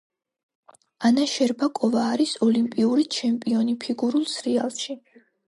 [1.09, 4.99] ანა შერბაკოვა არის ოლიმპიური ჩემპიონი ფიგურულ სრიალში.